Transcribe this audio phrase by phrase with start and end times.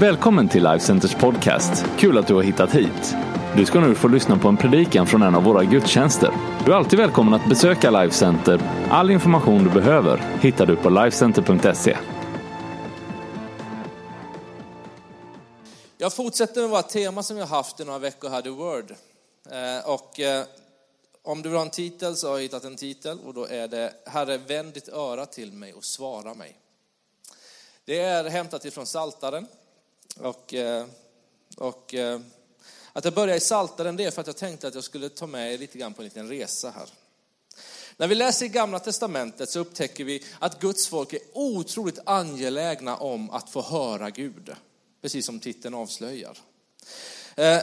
[0.00, 1.84] Välkommen till Life Centers podcast.
[1.98, 3.14] Kul att du har hittat hit.
[3.56, 6.30] Du ska nu få lyssna på en predikan från en av våra gudstjänster.
[6.64, 8.60] Du är alltid välkommen att besöka Life Center.
[8.90, 11.96] All information du behöver hittar du på lifecenter.se.
[15.98, 18.94] Jag fortsätter med vårt tema som jag haft i några veckor här, The Word.
[19.50, 20.44] Eh, och eh,
[21.22, 23.68] om du vill ha en titel så har jag hittat en titel och då är
[23.68, 26.56] det Herre vänd ditt öra till mig och svara mig.
[27.84, 29.46] Det är hämtat ifrån Saltaren
[30.20, 30.86] och, eh,
[31.56, 32.20] och eh,
[32.92, 35.26] att jag börjar i Saltaren det är för att jag tänkte att jag skulle ta
[35.26, 36.88] med er lite grann på en liten resa här.
[37.96, 42.96] När vi läser i Gamla Testamentet så upptäcker vi att Guds folk är otroligt angelägna
[42.96, 44.54] om att få höra Gud,
[45.02, 46.38] precis som titeln avslöjar.
[47.36, 47.60] Eh,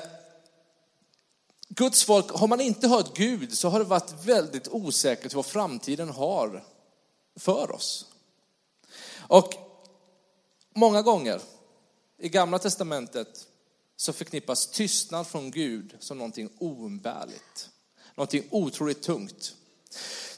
[1.70, 6.10] Guds folk, har man inte hört Gud så har det varit väldigt osäkert vad framtiden
[6.10, 6.63] har
[7.36, 8.05] för oss.
[9.27, 9.54] Och
[10.74, 11.41] många gånger
[12.22, 13.48] i Gamla Testamentet
[13.96, 17.70] så förknippas tystnad från Gud som någonting oumbärligt,
[18.16, 19.55] någonting otroligt tungt.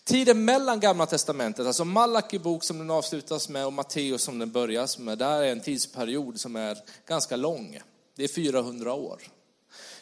[0.04, 4.52] Tiden mellan Gamla Testamentet, alltså Malaki bok som den avslutas med och Matteus som den
[4.52, 7.80] börjas med, där är en tidsperiod som är ganska lång.
[8.16, 9.22] Det är 400 år.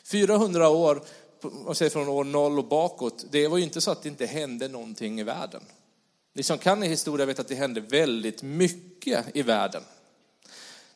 [0.04, 1.04] 400 år,
[1.42, 4.26] om säger från år 0 och bakåt, det var ju inte så att det inte
[4.26, 5.62] hände någonting i världen.
[6.34, 9.84] Ni som kan i historia vet att det hände väldigt mycket i världen.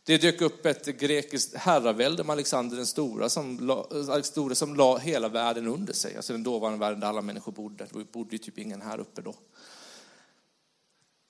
[0.06, 4.98] Det dök upp ett grekiskt herravälde med Alexander den stora som, la, Alexander som la
[4.98, 7.88] hela världen under sig, alltså den dåvarande världen där alla människor bodde.
[7.94, 9.36] Det bodde ju typ ingen här uppe då.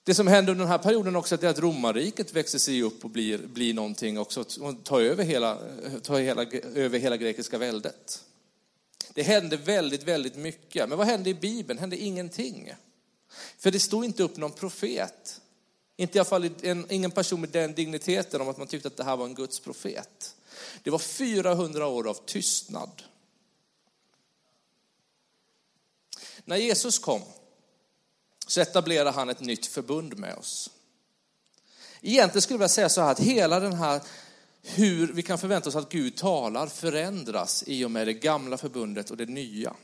[0.03, 3.09] Det som hände under den här perioden också är att romarriket växer sig upp och
[3.09, 5.58] blir, blir någonting också, och tar över hela,
[6.02, 8.23] tar hela, över hela grekiska väldet.
[9.14, 10.90] Det hände väldigt, väldigt mycket.
[10.90, 11.80] Men vad hände i Bibeln?
[11.80, 12.73] hände ingenting.
[13.58, 15.42] För det stod inte upp någon profet.
[15.97, 18.97] Inte i alla fall en, ingen person med den digniteten om att man tyckte att
[18.97, 20.35] det här var en Guds profet.
[20.83, 23.03] Det var 400 år av tystnad.
[26.45, 27.22] När Jesus kom
[28.47, 30.69] så etablerade han ett nytt förbund med oss.
[32.01, 34.01] Egentligen skulle jag vilja säga så här att hela den här
[34.61, 39.11] hur vi kan förvänta oss att Gud talar förändras i och med det gamla förbundet
[39.11, 39.75] och det nya.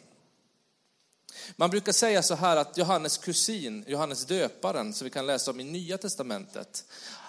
[1.55, 5.59] Man brukar säga så här att Johannes kusin, Johannes döparen, som vi kan läsa om
[5.59, 6.85] i Nya Testamentet,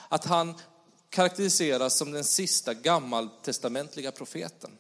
[0.08, 0.54] att han
[1.10, 4.70] karaktäriseras som den sista gammaltestamentliga profeten.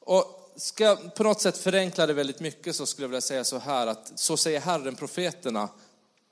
[0.00, 3.44] Och ska jag på något sätt förenkla det väldigt mycket så skulle jag vilja säga
[3.44, 5.68] så här att så säger Herren profeterna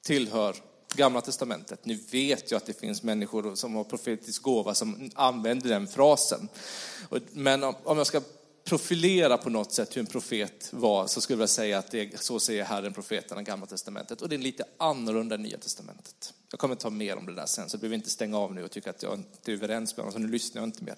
[0.03, 0.57] tillhör
[0.95, 1.85] Gamla Testamentet.
[1.85, 6.49] Ni vet ju att det finns människor som har profetisk gåva som använder den frasen.
[7.31, 8.21] Men om jag ska
[8.67, 12.01] profilera på något sätt hur en profet var så skulle jag vilja säga att det
[12.01, 14.23] är, så säger Herren profeterna i Gamla Testamentet.
[14.23, 16.35] Och det är lite annorlunda i Nya Testamentet.
[16.51, 18.65] Jag kommer ta mer om det där sen så du behöver inte stänga av nu
[18.65, 20.97] och tycka att jag inte är överens med honom så nu lyssnar jag inte mer.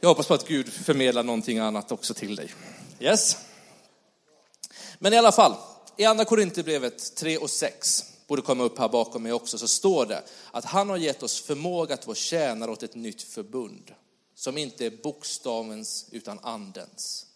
[0.00, 2.54] Jag hoppas på att Gud förmedlar någonting annat också till dig.
[3.00, 3.36] Yes?
[4.98, 5.54] Men i alla fall,
[5.96, 10.06] i andra Korinthierbrevet 3 och 6 borde komma upp här bakom mig också, så står
[10.06, 13.92] det att han har gett oss förmåga att vara tjänare åt ett nytt förbund
[14.38, 17.26] som inte är bokstavens utan andens.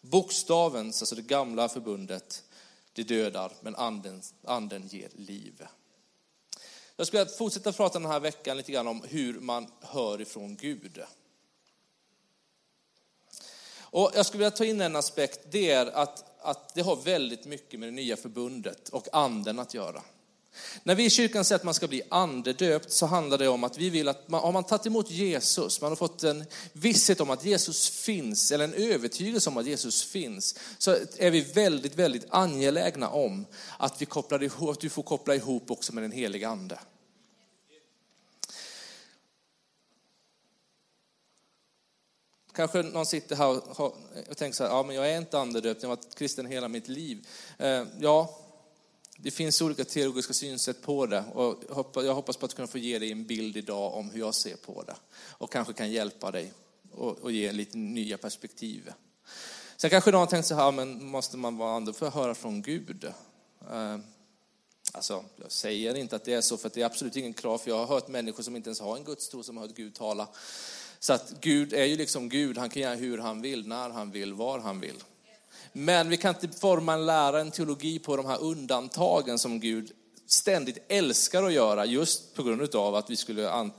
[0.00, 2.44] Bokstavens, alltså det gamla förbundet,
[2.92, 5.66] det dödar, men anden, anden ger liv.
[6.96, 11.02] Jag skulle fortsätta prata den här veckan lite grann om hur man hör ifrån Gud.
[13.80, 17.44] Och jag skulle vilja ta in en aspekt, det är att, att det har väldigt
[17.44, 20.02] mycket med det nya förbundet och anden att göra.
[20.82, 23.78] När vi i kyrkan säger att man ska bli andedöpt så handlar det om att
[23.78, 27.30] vi vill att man, har man tagit emot Jesus, man har fått en visshet om
[27.30, 32.26] att Jesus finns, eller en övertygelse om att Jesus finns, så är vi väldigt, väldigt
[32.30, 33.46] angelägna om
[33.78, 36.78] att, vi kopplar ihop, att du får koppla ihop också med den heliga ande.
[42.52, 43.96] Kanske någon sitter här och,
[44.36, 46.88] tänker så här, ja men jag är inte andedöpt, jag har varit kristen hela mitt
[46.88, 47.26] liv.
[47.58, 48.38] Eh, ja,
[49.22, 52.98] det finns olika teologiska synsätt på det och jag hoppas på att kunna få ge
[52.98, 54.96] dig en bild idag om hur jag ser på det
[55.28, 56.52] och kanske kan hjälpa dig
[56.92, 58.92] och, ge lite nya perspektiv.
[59.76, 62.34] Sen kanske någon har tänkt så här, men måste man vara ande för att höra
[62.34, 63.04] från Gud?
[63.70, 63.98] Eh,
[64.92, 67.70] alltså, jag säger inte att det är så, för det är absolut ingen krav, för
[67.70, 70.28] jag har hört människor som inte ens har en gudstro som har hört Gud tala.
[70.98, 74.10] Så att Gud är ju liksom Gud, han kan göra hur han vill, när han
[74.10, 75.02] vill, var han vill.
[75.80, 79.92] Men vi kan inte forma en lära, en teologi på de här undantagen som Gud
[80.26, 83.70] ständigt älskar att göra just på grund av att vi skulle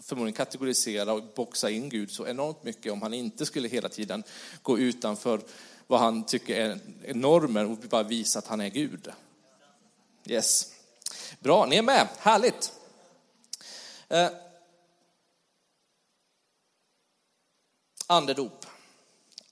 [0.00, 4.22] förmodligen kategorisera och boxa in Gud så enormt mycket om han inte skulle hela tiden
[4.62, 5.40] gå utanför
[5.86, 9.08] vad han tycker är normer och bara visa att han är Gud.
[10.26, 10.72] Yes.
[11.40, 12.08] Bra, ni är med.
[12.18, 12.72] Härligt.
[14.08, 14.28] Eh,
[18.06, 18.66] andedop.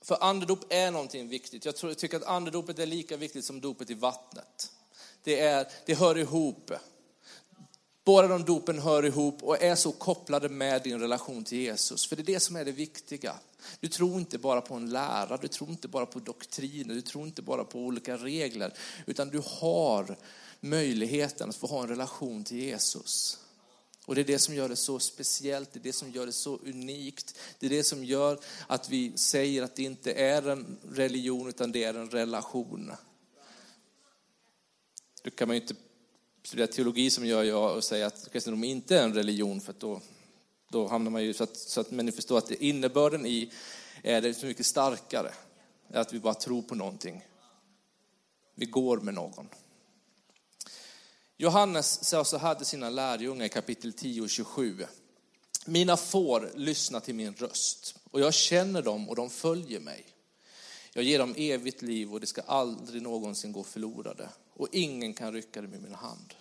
[0.03, 1.65] För andedop är någonting viktigt.
[1.65, 4.71] Jag, tror, jag tycker att andedopet är lika viktigt som dopet i vattnet.
[5.23, 6.71] Det, är, det hör ihop.
[8.05, 12.07] Båda de dopen hör ihop och är så kopplade med din relation till Jesus.
[12.07, 13.35] För det är det som är det viktiga.
[13.79, 17.27] Du tror inte bara på en lära, du tror inte bara på doktriner, du tror
[17.27, 18.73] inte bara på olika regler.
[19.05, 20.17] Utan du har
[20.59, 23.39] möjligheten att få ha en relation till Jesus.
[24.05, 26.31] Och det är det som gör det så speciellt, det är det som gör det
[26.31, 27.39] så unikt.
[27.59, 31.71] Det är det som gör att vi säger att det inte är en religion utan
[31.71, 32.91] det är en relation.
[35.23, 35.75] Då kan man ju inte
[36.43, 40.01] studera teologi som gör jag och säga att kristendom inte är en religion för då,
[40.69, 43.51] då hamnar man ju så att, så att människor förstår att innebörden i
[44.01, 45.33] är det så mycket starkare.
[45.93, 47.25] Att vi bara tror på någonting.
[48.55, 49.47] Vi går med någon.
[51.37, 54.85] Johannes sa så här till sina lärjungar i kapitel 10 och 27.
[55.65, 60.05] Mina får lyssna till min röst och jag känner dem och de följer mig.
[60.93, 65.33] Jag ger dem evigt liv och det ska aldrig någonsin gå förlorade och ingen kan
[65.33, 66.33] rycka dem i min hand.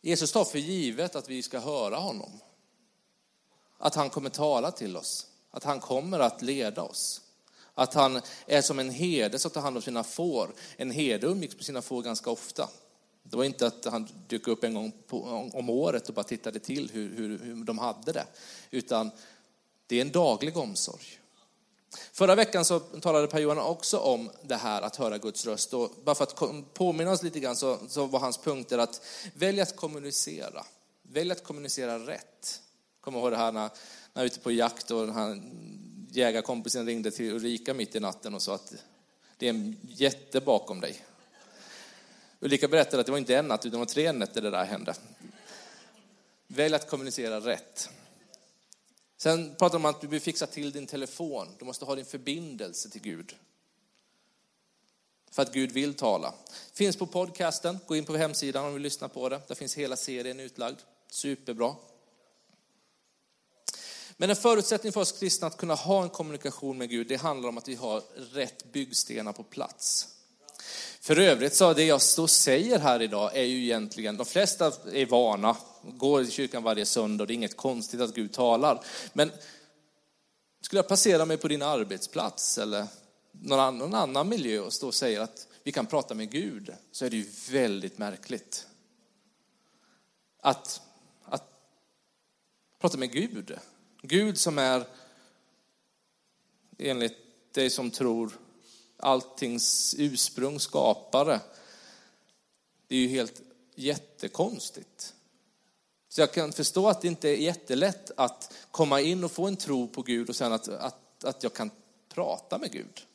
[0.00, 2.40] Jesus tar för givet att vi ska höra honom.
[3.78, 7.20] Att han kommer tala till oss, att han kommer att leda oss.
[7.80, 10.50] Att han är som en herde som tar hand om sina får.
[10.76, 12.68] En herde umgicks med sina får ganska ofta.
[13.22, 16.58] Det var inte att han dök upp en gång på, om året och bara tittade
[16.58, 18.26] till hur, hur, hur de hade det.
[18.70, 19.10] Utan
[19.86, 21.04] det är en daglig omsorg.
[22.12, 25.74] Förra veckan så talade Per-Johan också om det här att höra Guds röst.
[25.74, 29.02] Och bara för att påminna oss lite grann så, så var hans punkter att
[29.34, 30.64] välja att kommunicera.
[31.02, 32.60] Välj att kommunicera rätt.
[33.00, 33.70] Kommer ihåg det här när, när
[34.14, 35.42] jag är ute på jakt och den här
[36.10, 38.74] jägarkompisen ringde till Ulrika mitt i natten och sa att
[39.36, 41.04] det är en jätte bakom dig.
[42.40, 44.64] Ulrika berättade att det var inte en natt, utan det var tre nätter det där
[44.64, 44.94] hände.
[46.46, 47.90] Välj att kommunicera rätt.
[49.16, 51.48] Sen pratar de om att du behöver fixa till din telefon.
[51.58, 53.34] Du måste ha din förbindelse till Gud.
[55.30, 56.34] För att Gud vill tala.
[56.72, 59.40] Finns på podcasten, gå in på hemsidan om du vill lyssna på det.
[59.48, 60.78] Där finns hela serien utlagd.
[61.08, 61.74] Superbra.
[64.20, 67.48] Men en förutsättning för oss kristna att kunna ha en kommunikation med Gud, det handlar
[67.48, 68.02] om att vi har
[68.32, 70.08] rätt byggstenar på plats.
[71.00, 75.06] För övrigt så det jag står säger här idag är ju egentligen, de flesta är
[75.06, 78.84] vana, går i kyrkan varje söndag och det är inget konstigt att Gud talar.
[79.12, 79.32] Men
[80.60, 82.86] skulle jag placera mig på din arbetsplats eller
[83.32, 86.74] någon annan, någon annan miljö och stå och säga att vi kan prata med Gud,
[86.92, 88.66] så är det ju väldigt märkligt.
[90.42, 90.80] Att,
[91.24, 91.44] att
[92.80, 93.58] prata med Gud,
[94.02, 94.86] Gud som är,
[96.78, 97.16] enligt
[97.52, 98.32] dig som tror,
[98.96, 101.40] alltings ursprung, skapare.
[102.88, 103.42] Det är ju helt
[103.74, 105.14] jättekonstigt.
[106.08, 109.56] Så jag kan förstå att det inte är jättelätt att komma in och få en
[109.56, 111.70] tro på Gud och sen att, att, att jag kan
[112.08, 113.06] prata med Gud.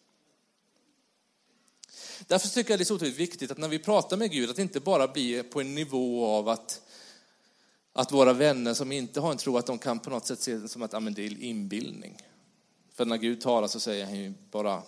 [2.27, 4.55] Därför tycker jag det är så otroligt viktigt att när vi pratar med Gud, att
[4.55, 6.81] det inte bara blir på en nivå av att
[7.97, 10.55] att våra vänner som inte har en tro, att de kan på något sätt se
[10.55, 12.17] det som att men det är inbildning.
[12.93, 14.81] För när Gud talar så säger han ju bara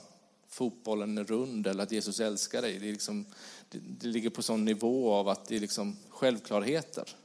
[0.49, 2.79] fotbollen är rund eller att Jesus älskar dig.
[2.79, 3.25] Det, är liksom,
[3.69, 7.15] det, det ligger på sån nivå av att det är liksom självklarheter.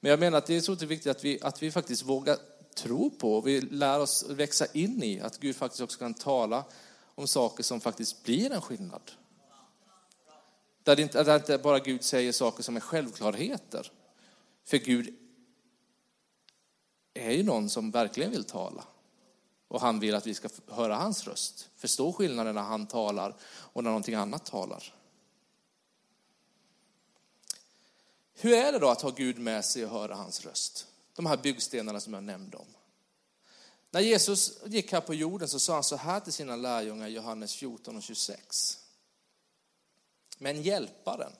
[0.00, 2.36] Men jag menar att det är så viktigt att vi, att vi faktiskt vågar
[2.74, 6.64] tro på och vi lär oss växa in i att Gud faktiskt också kan tala
[7.14, 9.10] om saker som faktiskt blir en skillnad.
[10.82, 13.92] Där det inte, där inte bara Gud säger saker som är självklarheter.
[14.70, 15.14] För Gud
[17.14, 18.84] är ju någon som verkligen vill tala.
[19.68, 21.68] Och han vill att vi ska höra hans röst.
[21.76, 24.94] Förstå skillnaden när han talar och när någonting annat talar.
[28.32, 30.86] Hur är det då att ha Gud med sig och höra hans röst?
[31.14, 32.74] De här byggstenarna som jag nämnde om.
[33.90, 37.12] När Jesus gick här på jorden så sa han så här till sina lärjungar i
[37.12, 38.78] Johannes 14 och 26.
[40.38, 41.32] Men hjälparen,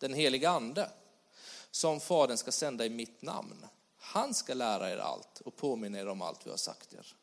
[0.00, 0.90] den heliga ande,
[1.74, 3.66] som Fadern ska sända i mitt namn.
[3.96, 7.16] Han ska lära er allt och påminna er om allt vi har sagt er.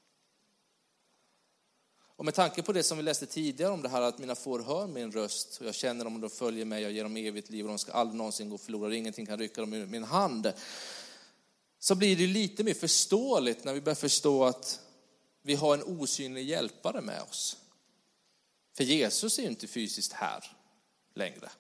[1.99, 4.59] Och med tanke på det som vi läste tidigare om det här att mina får
[4.59, 7.49] hör min röst och jag känner dem och de följer mig, jag ger dem evigt
[7.49, 10.53] liv och de ska aldrig någonsin gå förlorade, ingenting kan rycka dem ur min hand.
[11.79, 14.81] Så blir det lite mer förståeligt när vi börjar förstå att
[15.41, 17.57] vi har en osynlig hjälpare med oss.
[18.73, 20.57] För Jesus är ju inte fysiskt här
[21.13, 21.51] längre.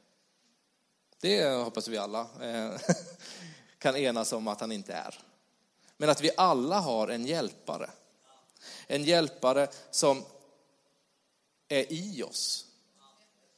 [1.21, 2.79] Det hoppas vi alla eh,
[3.77, 5.19] kan enas om att han inte är.
[5.97, 7.89] Men att vi alla har en hjälpare.
[8.87, 10.23] En hjälpare som
[11.67, 12.65] är i oss.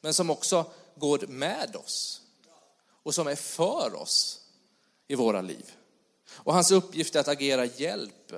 [0.02, 2.22] Men som också går med oss.
[3.04, 4.42] och som är för oss
[5.08, 5.72] i våra liv.
[6.30, 8.34] Och hans uppgift är att agera hjälp,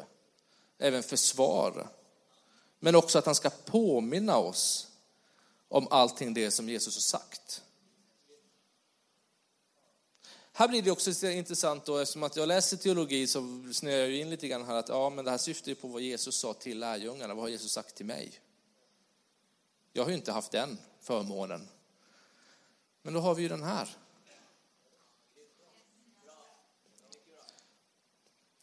[0.77, 1.87] även försvar.
[2.79, 4.87] Men också att han ska påminna oss
[5.67, 7.61] om allting det som Jesus har sagt.
[10.57, 14.29] Här blir det också intressant då, eftersom att jag läser teologi så snöar jag in
[14.29, 16.79] lite grann här att ja, men det här syftar ju på vad Jesus sa till
[16.79, 17.33] lärjungarna.
[17.33, 18.39] Vad har Jesus sagt till mig?
[19.93, 21.67] Jag har ju inte haft den förmånen.
[23.01, 23.89] Men då har vi ju den här.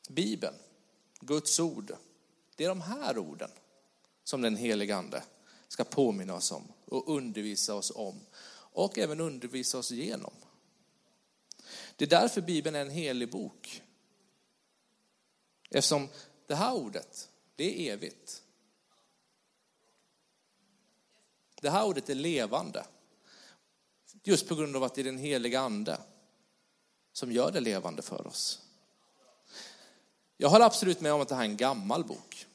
[0.08, 0.54] Bibeln,
[1.20, 1.96] Guds ord.
[2.56, 3.50] Det är de här orden
[4.24, 5.22] som den helige Ande
[5.68, 8.20] ska påminna oss om och undervisa oss om
[8.54, 10.32] och även undervisa oss genom.
[11.96, 13.82] Det är därför Bibeln är en helig bok.
[15.70, 16.08] Eftersom
[16.46, 18.42] det här ordet, det är evigt.
[21.60, 22.86] Det här ordet är levande.
[24.22, 26.00] Just på grund av att det är den heliga ande
[27.12, 28.62] som gör det levande för oss.
[30.36, 32.46] Jag håller absolut med om att det här är en gammal bok.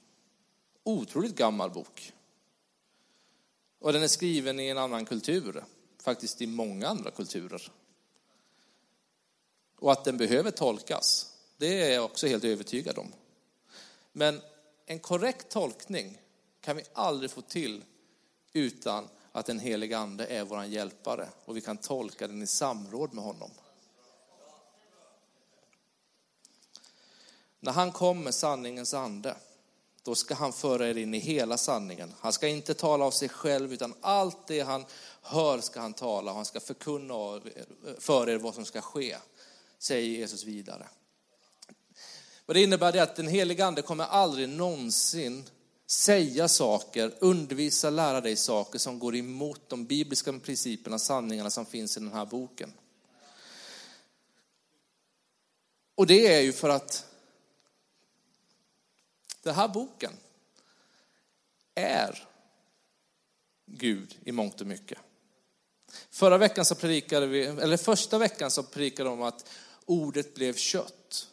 [0.84, 2.13] Otroligt gammal bok.
[3.79, 5.63] Och den är skriven i en annan kultur,
[6.00, 7.72] faktiskt i många andra kulturer.
[9.79, 13.13] Och att den behöver tolkas, det är jag också helt övertygad om.
[14.12, 14.41] Men
[14.86, 16.22] en korrekt tolkning
[16.62, 17.84] kan vi aldrig få till
[18.53, 23.13] utan att den helige ande är vår hjälpare och vi kan tolka den i samråd
[23.13, 23.51] med honom.
[27.60, 29.36] När han kommer, sanningens ande,
[30.03, 32.13] då ska han föra er in i hela sanningen.
[32.19, 34.86] Han ska inte tala av sig själv, utan allt det han
[35.22, 36.31] hör ska han tala.
[36.31, 37.41] och Han ska förkunna
[38.00, 39.17] för er vad som ska ske,
[39.79, 40.88] säger Jesus vidare.
[42.46, 45.50] Vad det innebär är att den helige ande kommer aldrig någonsin
[45.88, 51.98] säga saker, undervisa, lära dig saker som går emot de bibliska principerna, sanningarna som finns
[51.98, 52.74] i den här boken.
[55.96, 57.05] Och det är ju för att
[59.43, 60.13] den här boken
[61.75, 62.27] är
[63.65, 64.98] Gud i mångt och mycket.
[66.10, 69.50] Förra veckan så predikade vi, eller första veckan så predikade de om att
[69.88, 71.27] ordet blev kött.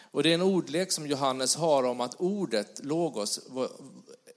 [0.00, 3.40] Och det är en ordlek som Johannes har om att ordet, logos,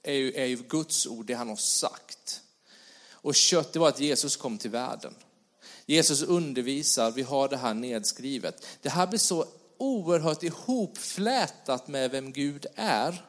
[0.04, 2.42] är ju, är ju Guds ord, det han har sagt.
[3.12, 5.16] Och kött, det var att Jesus kom till världen.
[5.86, 8.66] Jesus undervisar, vi har det här nedskrivet.
[8.82, 9.46] Det här blir så
[9.78, 13.26] oerhört ihopflätat med vem Gud är.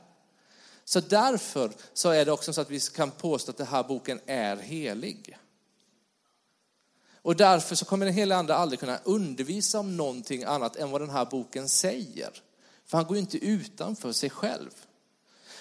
[0.84, 4.20] Så därför så är det också så att vi kan påstå att den här boken
[4.26, 5.38] är helig.
[7.26, 11.00] Och därför så kommer den heliga ande aldrig kunna undervisa om någonting annat än vad
[11.00, 12.42] den här boken säger.
[12.84, 14.70] För han går ju inte utanför sig själv.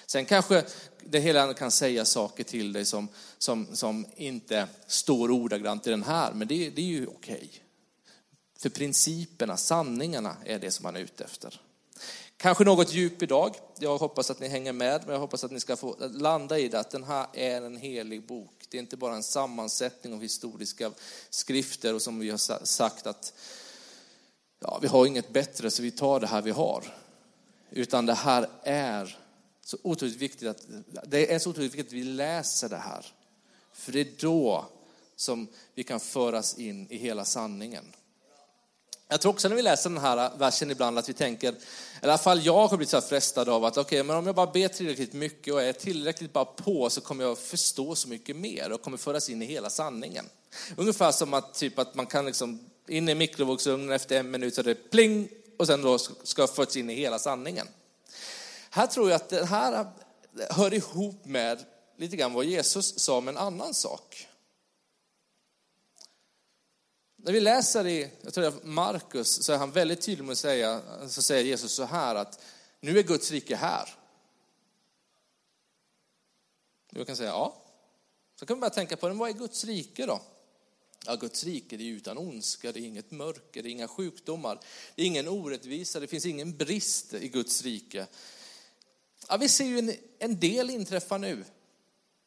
[0.06, 0.64] Sen kanske
[1.04, 3.08] den heliga ande kan säga saker till dig som,
[3.38, 7.34] som, som inte står ordagrant i den här, men det, det är ju okej.
[7.34, 7.48] Okay.
[8.58, 11.60] För principerna, sanningarna är det som han är ute efter.
[12.36, 13.54] Kanske något djup idag.
[13.78, 16.68] Jag hoppas att ni hänger med, men jag hoppas att ni ska få landa i
[16.68, 18.55] det, att den här är en helig bok.
[18.68, 20.92] Det är inte bara en sammansättning av historiska
[21.30, 23.32] skrifter och som vi har sagt att
[24.60, 26.94] ja, vi har inget bättre så vi tar det här vi har.
[27.70, 29.18] Utan det här är
[29.64, 30.66] så otroligt viktigt att,
[31.06, 33.06] det är så otroligt viktigt att vi läser det här.
[33.72, 34.66] För det är då
[35.16, 37.84] som vi kan föras in i hela sanningen.
[39.08, 41.56] Jag tror också när vi läser den här versen ibland att vi tänker, i
[42.02, 44.46] alla fall jag har blivit så frestad av att okej, okay, men om jag bara
[44.46, 48.72] ber tillräckligt mycket och är tillräckligt bara på så kommer jag förstå så mycket mer
[48.72, 50.24] och kommer föras in i hela sanningen.
[50.76, 54.60] Ungefär som att, typ, att man kan liksom in i mikrovågsugnen efter en minut så
[54.60, 57.68] är det pling och sen då ska jag föras in i hela sanningen.
[58.70, 59.86] Här tror jag att det här
[60.50, 61.58] hör ihop med
[61.96, 64.26] lite grann vad Jesus sa om en annan sak.
[67.26, 70.32] När vi läser i, jag tror det är Markus, så är han väldigt tydlig med
[70.32, 72.40] att säga, så säger Jesus så här att
[72.80, 73.94] nu är Guds rike här.
[76.90, 77.56] Du kan säga ja.
[78.36, 80.22] Så kan man börja tänka på, men vad är Guds rike då?
[81.06, 84.60] Ja, Guds rike det är utan ondska, det är inget mörker, det är inga sjukdomar,
[84.94, 88.06] det är ingen orättvisa, det finns ingen brist i Guds rike.
[89.28, 91.44] Ja, vi ser ju en, en del inträffa nu.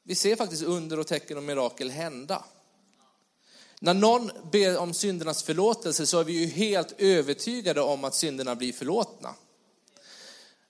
[0.04, 2.46] Vi ser faktiskt under och tecken och mirakel hända.
[3.80, 8.56] När någon ber om syndernas förlåtelse så är vi ju helt övertygade om att synderna
[8.56, 9.36] blir förlåtna.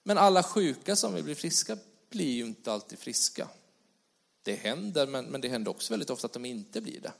[0.02, 1.78] Men alla sjuka som vill bli friska
[2.10, 3.48] blir ju inte alltid friska.
[4.42, 7.12] Det händer, men, men det händer också väldigt ofta att de inte blir det.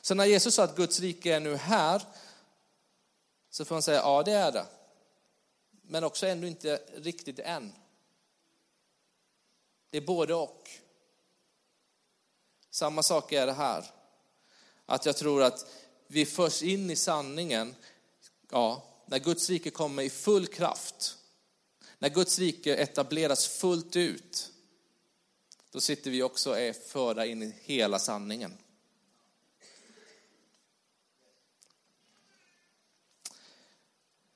[0.00, 2.02] Så när Jesus sa att Guds rike är nu här,
[3.50, 4.66] så får man säga ja det är det.
[5.82, 7.72] Men också ändå inte riktigt än.
[9.90, 10.70] Det är både och.
[12.70, 13.84] Samma sak är det här.
[14.86, 15.66] Att jag tror att
[16.06, 17.74] vi förs in i sanningen,
[18.50, 21.16] ja, när Guds rike kommer i full kraft,
[21.98, 24.52] när Guds rike etableras fullt ut,
[25.70, 28.58] då sitter vi också och är förda in i hela sanningen.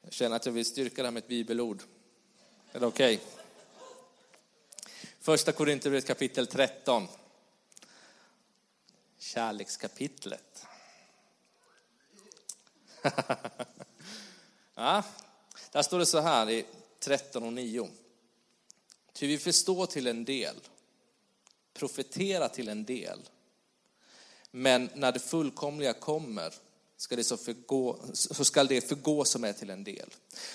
[0.03, 1.83] Jag känner att jag vill styrka det här med ett bibelord.
[2.73, 3.15] Är det okej?
[3.15, 3.27] Okay?
[5.21, 7.09] Första Korinthierbrevet kapitel 13.
[9.21, 10.67] Kärlekskapitlet.
[14.75, 15.05] ja,
[15.73, 16.67] där står det så här i
[16.99, 17.89] 13 och 9.
[19.13, 20.57] Ty vi förstår till en del,
[21.75, 23.21] profetera till en del,
[24.51, 26.55] men när det fullkomliga kommer
[26.97, 30.11] ska det så, förgå, så ska det förgå som är till en del.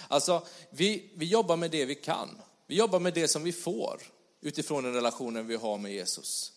[0.08, 2.42] Alltså, vi, vi jobbar med det vi kan.
[2.68, 4.02] Vi jobbar med det som vi får
[4.42, 6.52] utifrån den relationen vi har med Jesus.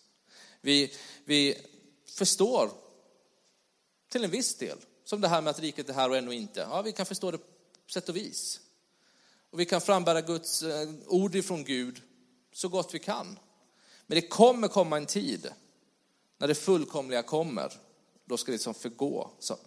[0.61, 0.93] Vi,
[1.25, 1.65] vi
[2.09, 2.71] förstår
[4.09, 6.59] till en viss del, som det här med att riket är här och ännu inte.
[6.59, 7.43] Ja, vi kan förstå det på
[7.87, 8.59] sätt och vis.
[9.49, 12.01] Och vi kan frambära Guds eh, ord ifrån Gud
[12.53, 13.39] så gott vi kan.
[14.07, 15.53] Men det kommer komma en tid
[16.37, 17.73] när det fullkomliga kommer.
[18.25, 19.59] Då ska det som förgå, så, eh,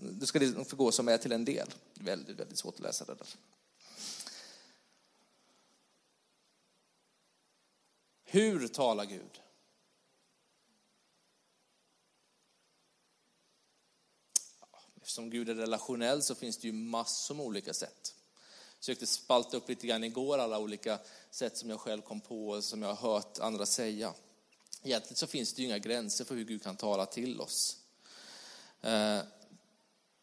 [0.00, 1.68] då ska det liksom förgå som är till en del.
[1.94, 3.28] Väldigt, väldigt svårt att läsa det där.
[8.24, 9.40] Hur talar Gud?
[15.16, 18.14] Eftersom Gud är relationell så finns det ju massor med olika sätt.
[18.74, 20.98] Jag försökte spalta upp lite grann igår alla olika
[21.30, 24.14] sätt som jag själv kom på och som jag har hört andra säga.
[24.82, 27.76] Egentligen så finns det ju inga gränser för hur Gud kan tala till oss.
[28.80, 29.20] Eh,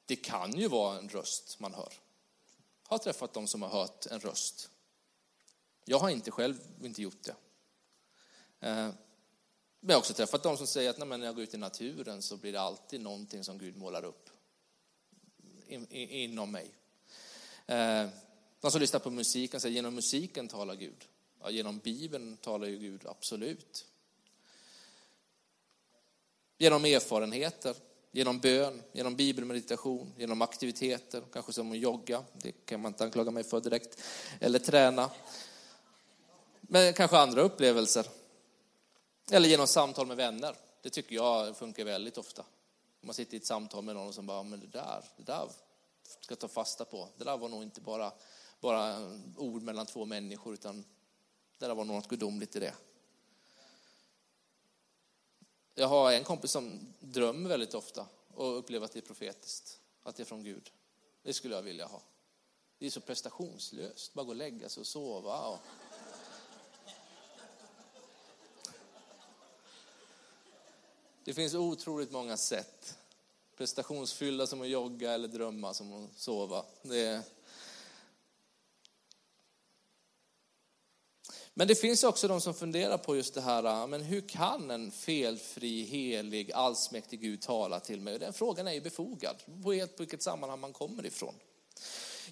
[0.05, 1.93] det kan ju vara en röst man hör.
[2.89, 4.69] Jag har träffat de som har hört en röst.
[5.85, 7.35] Jag har inte själv inte gjort det.
[8.67, 8.89] Eh,
[9.79, 12.21] men jag har också träffat de som säger att när jag går ut i naturen
[12.21, 14.29] så blir det alltid någonting som Gud målar upp
[15.89, 16.71] inom mig.
[17.65, 18.07] Eh,
[18.61, 21.05] de som lyssnar på musiken säger genom musiken talar Gud.
[21.41, 23.85] Ja, genom Bibeln talar ju Gud, absolut.
[26.57, 27.75] Genom erfarenheter,
[28.11, 33.31] genom bön, genom bibelmeditation, genom aktiviteter, kanske som att jogga, det kan man inte anklaga
[33.31, 34.01] mig för direkt,
[34.39, 35.11] eller träna.
[36.61, 38.07] Men kanske andra upplevelser.
[39.31, 40.55] Eller genom samtal med vänner.
[40.81, 42.45] Det tycker jag funkar väldigt ofta.
[43.03, 45.49] Om man sitter i ett samtal med någon som bara, men det där, det där
[46.03, 47.09] ska jag ta fasta på.
[47.17, 48.11] Det där var nog inte bara,
[48.59, 50.85] bara ord mellan två människor, utan
[51.57, 52.73] det där var något gudomligt i det.
[55.75, 60.15] Jag har en kompis som drömmer väldigt ofta och upplever att det är profetiskt, att
[60.15, 60.71] det är från Gud.
[61.23, 62.01] Det skulle jag vilja ha.
[62.77, 65.47] Det är så prestationslöst, bara gå och lägga sig och sova.
[65.47, 65.59] Och
[71.25, 72.97] Det finns otroligt många sätt.
[73.57, 76.65] Prestationsfyllda som att jogga eller drömma som att sova.
[76.81, 77.21] Det är...
[81.53, 84.91] Men det finns också de som funderar på just det här, men hur kan en
[84.91, 88.19] felfri, helig, allsmäktig Gud tala till mig?
[88.19, 91.35] Den frågan är ju befogad, på helt på vilket sammanhang man kommer ifrån.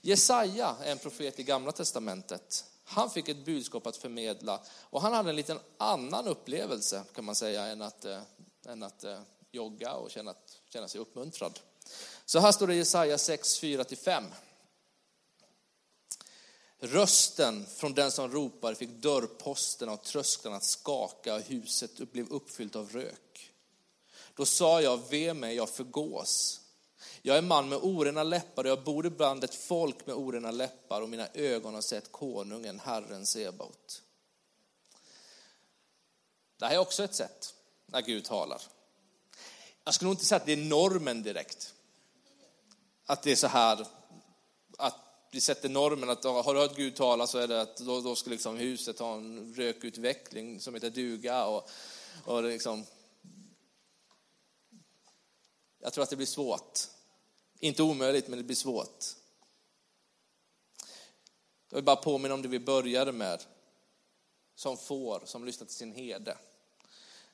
[0.02, 2.66] Jesaja är en profet i Gamla Testamentet.
[2.84, 7.36] Han fick ett budskap att förmedla och han hade en liten annan upplevelse kan man
[7.36, 8.22] säga än att eh,
[8.66, 9.22] än att eh,
[9.52, 10.36] jogga och känna,
[10.70, 11.60] känna sig uppmuntrad.
[12.26, 14.24] Så här står det i Jesaja 6, 4-5.
[16.80, 22.76] Rösten från den som ropar fick dörrposterna och trösklarna att skaka och huset blev uppfyllt
[22.76, 23.52] av rök.
[24.36, 26.62] Då sa jag, ve mig, jag förgås.
[27.22, 31.02] Jag är man med orena läppar och jag bor ibland ett folk med orena läppar
[31.02, 34.04] och mina ögon har sett konungen, Herren Sebaot.
[36.58, 37.56] Det här är också ett sätt
[37.92, 38.62] när Gud talar.
[39.84, 41.74] Jag skulle nog inte säga att det är normen direkt.
[43.06, 43.88] Att det är så här,
[44.78, 44.96] att
[45.32, 48.16] vi sätter normen att har du hört Gud tala så är det att då, då
[48.16, 51.46] ska liksom huset ha en rökutveckling som heter duga.
[51.46, 51.70] Och,
[52.26, 52.86] och liksom,
[55.80, 56.80] jag tror att det blir svårt.
[57.60, 59.06] Inte omöjligt, men det blir svårt.
[61.70, 63.44] Jag vill bara påminna om det vi började med.
[64.56, 66.38] Som får, som lyssnar till sin herde.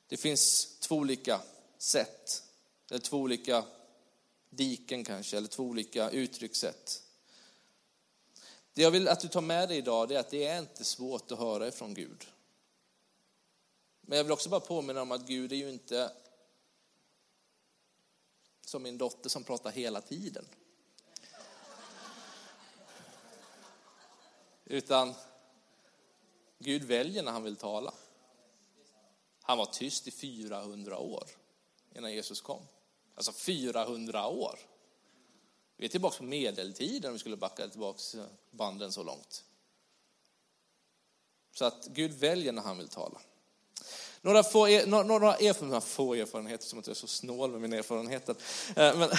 [0.08, 1.40] Det finns två olika
[1.78, 2.42] sätt,
[2.90, 3.64] eller två olika
[4.50, 7.02] diken kanske, eller två olika uttryckssätt.
[8.72, 11.32] Det jag vill att du tar med dig idag är att det är inte svårt
[11.32, 12.26] att höra ifrån Gud.
[14.00, 16.12] Men jag vill också bara påminna om att Gud är ju inte
[18.64, 20.48] som min dotter som pratar hela tiden.
[24.64, 25.14] Utan
[26.58, 27.94] Gud väljer när han vill tala.
[29.48, 31.28] Han var tyst i 400 år
[31.96, 32.62] innan Jesus kom.
[33.14, 34.58] Alltså 400 år.
[35.76, 37.98] Vi är tillbaka på medeltiden om vi skulle backa tillbaka
[38.50, 39.44] banden så långt.
[41.54, 43.20] Så att Gud väljer när han vill tala.
[44.20, 48.36] Några få, några erfarenheter, få erfarenheter, som att jag är så snål med mina erfarenheter.
[48.76, 49.10] Eh, men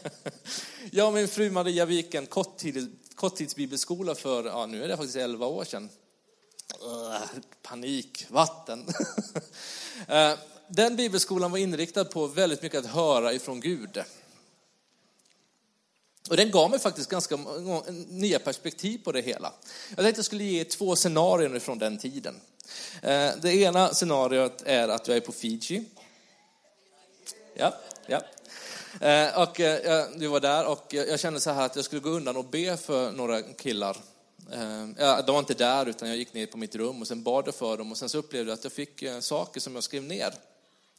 [0.92, 2.26] jag och min fru Maria gick en
[3.14, 5.90] korttidsbibelskola för, ja nu är det faktiskt 11 år sedan.
[7.62, 8.86] Panik, vatten.
[10.08, 10.32] Eh,
[10.68, 14.02] den bibelskolan var inriktad på väldigt mycket att höra ifrån Gud.
[16.30, 17.38] Och den gav mig faktiskt ganska
[18.08, 19.52] nya perspektiv på det hela.
[19.88, 22.40] Jag tänkte att jag skulle ge två scenarion från den tiden.
[23.02, 25.84] Eh, det ena scenariot är att jag är på Fiji.
[27.54, 27.74] Ja,
[28.06, 28.20] ja.
[29.00, 32.36] Eh, och eh, var där och jag kände så här att jag skulle gå undan
[32.36, 33.96] och be för några killar.
[34.52, 37.46] Ehm, de var inte där utan jag gick ner på mitt rum och sen bad
[37.46, 39.84] jag för dem och sen så upplevde jag att jag fick eh, saker som jag
[39.84, 40.34] skrev ner.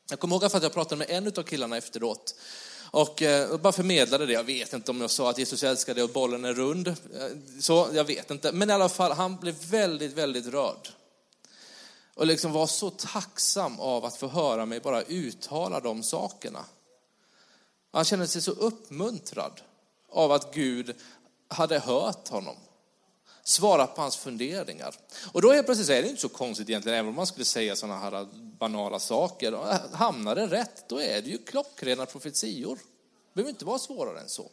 [0.10, 2.36] Jag kommer ihåg att jag pratade med en av killarna efteråt
[3.22, 4.34] eh, och bara förmedlade det.
[4.34, 6.88] Jag vet inte om jag sa att Jesus älskar dig och bollen är rund.
[6.88, 6.96] Eh,
[7.60, 8.52] så, jag vet inte.
[8.52, 10.90] Men i alla fall, han blev väldigt, väldigt rörd.
[12.16, 16.66] Och liksom var så tacksam av att få höra mig bara uttala de sakerna.
[17.92, 19.62] Han kände sig så uppmuntrad
[20.10, 20.96] av att Gud
[21.48, 22.56] hade hört honom
[23.48, 24.96] svara på hans funderingar.
[25.32, 27.76] Och då är plötsligt är det inte så konstigt egentligen, även om man skulle säga
[27.76, 29.52] sådana här banala saker.
[29.52, 32.76] Äh, hamnar det rätt, då är det ju klockrena profetior.
[32.76, 34.52] Det behöver inte vara svårare än så.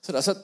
[0.00, 0.34] Så, så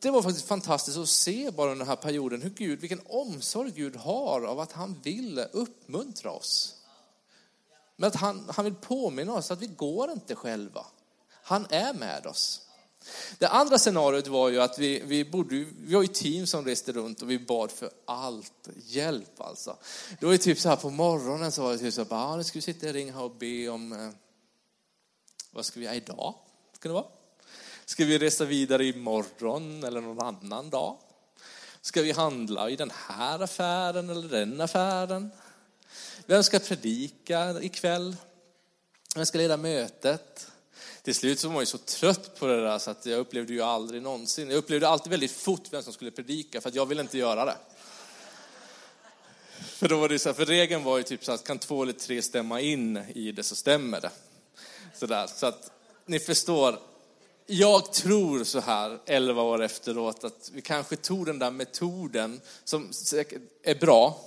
[0.00, 3.70] det var faktiskt fantastiskt att se bara under den här perioden hur Gud, vilken omsorg
[3.70, 6.74] Gud har av att han vill uppmuntra oss.
[7.96, 10.86] Men att han, han vill påminna oss att vi går inte själva.
[11.42, 12.67] Han är med oss.
[13.38, 16.92] Det andra scenariot var ju att vi, vi, bodde, vi var ju team som reste
[16.92, 19.76] runt och vi bad för allt, hjälp alltså.
[20.20, 22.36] Det var ju typ så här på morgonen så var det typ så här, ah,
[22.36, 24.10] nu ska vi sitta i ring här och be om, eh,
[25.50, 26.34] vad ska vi göra idag?
[26.72, 27.06] Ska det vara?
[27.84, 30.96] Ska vi resa vidare imorgon eller någon annan dag?
[31.80, 35.30] Ska vi handla i den här affären eller den affären?
[36.26, 38.16] Vem ska predika ikväll?
[39.14, 40.50] Vem ska leda mötet?
[41.08, 43.62] Till slut så var jag så trött på det där så att jag upplevde ju
[43.62, 47.02] aldrig någonsin, jag upplevde alltid väldigt fort vem som skulle predika för att jag ville
[47.02, 47.56] inte göra det.
[49.64, 51.82] För då var det så här, för regeln var ju typ så att kan två
[51.82, 54.10] eller tre stämma in i det så stämmer det.
[54.94, 55.26] Så, där.
[55.26, 55.70] så att
[56.06, 56.78] ni förstår,
[57.46, 62.90] jag tror så här elva år efteråt att vi kanske tog den där metoden som
[63.62, 64.20] är bra,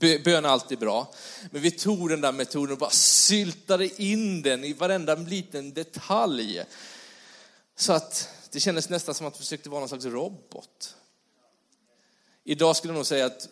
[0.00, 1.12] Bön är alltid bra.
[1.50, 6.64] Men vi tog den där metoden och bara syltade in den i varenda liten detalj.
[7.76, 10.96] Så att det kändes nästan som att vi försökte vara någon slags robot.
[12.44, 13.48] Idag skulle jag nog säga att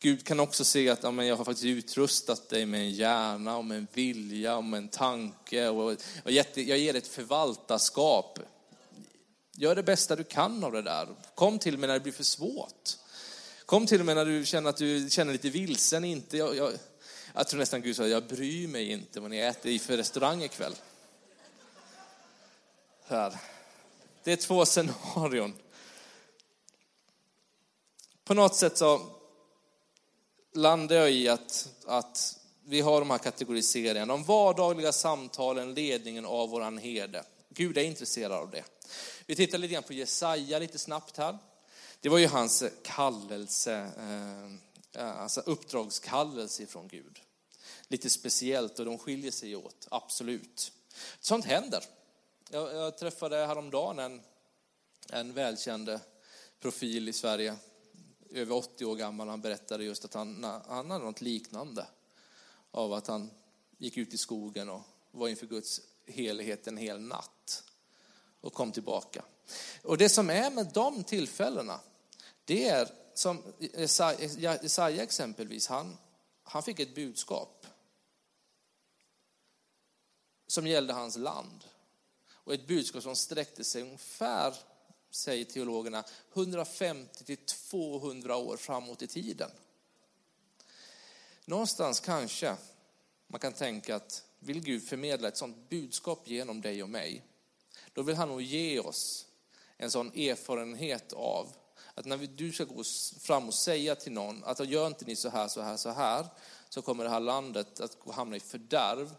[0.00, 3.56] Gud kan också se att ja, men jag har faktiskt utrustat dig med en hjärna,
[3.56, 5.68] och med en vilja, och med en tanke.
[5.68, 5.90] Och,
[6.24, 8.38] och jag ger dig ett förvaltarskap.
[9.56, 11.08] Gör det bästa du kan av det där.
[11.34, 12.96] Kom till mig när det blir för svårt.
[13.66, 16.04] Kom till och med när du känner att du känner lite vilsen.
[16.04, 16.72] Inte, jag, jag,
[17.34, 20.42] jag tror nästan Gud sa, jag bryr mig inte vad ni äter i för restaurang
[20.42, 20.74] ikväll.
[23.06, 23.36] Här.
[24.24, 25.54] Det är två scenarion.
[28.24, 29.06] På något sätt så
[30.52, 34.12] landar jag i att, att vi har de här kategoriseringarna.
[34.12, 37.24] De vardagliga samtalen, ledningen av våran herde.
[37.48, 38.64] Gud är intresserad av det.
[39.26, 41.38] Vi tittar lite grann på Jesaja lite snabbt här.
[42.04, 44.44] Det var ju hans kallelse, eh,
[45.02, 47.20] eh, alltså uppdragskallelse från Gud.
[47.88, 50.72] Lite speciellt och de skiljer sig åt, absolut.
[51.20, 51.84] Sånt händer.
[52.50, 54.22] Jag, jag träffade häromdagen en,
[55.10, 56.00] en välkänd
[56.60, 57.56] profil i Sverige,
[58.30, 59.28] över 80 år gammal.
[59.28, 61.86] Han berättade just att han, han hade något liknande
[62.70, 63.30] av att han
[63.78, 67.64] gick ut i skogen och var inför Guds helighet en hel natt
[68.40, 69.24] och kom tillbaka.
[69.82, 71.80] Och det som är med de tillfällena,
[72.44, 73.42] det är som
[74.62, 75.96] Jesaja exempelvis, han,
[76.42, 77.66] han fick ett budskap
[80.46, 81.64] som gällde hans land.
[82.28, 84.54] Och ett budskap som sträckte sig ungefär,
[85.10, 89.50] säger teologerna, 150 till 200 år framåt i tiden.
[91.44, 92.56] Någonstans kanske
[93.26, 97.22] man kan tänka att vill Gud förmedla ett sådant budskap genom dig och mig,
[97.92, 99.26] då vill han nog ge oss
[99.76, 101.52] en sån erfarenhet av
[101.94, 102.84] att när du ska gå
[103.20, 106.26] fram och säga till någon att gör inte ni så här, så här, så här,
[106.68, 109.14] så kommer det här landet att hamna i fördärv